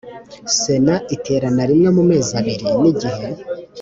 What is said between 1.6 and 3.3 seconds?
rimwe mu mezi abiri n igihe